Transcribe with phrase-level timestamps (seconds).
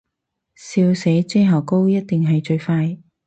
[0.55, 2.97] 笑死，遮瑕膏一定係最快